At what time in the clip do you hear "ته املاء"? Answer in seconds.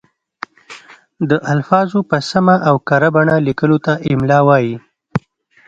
3.85-4.43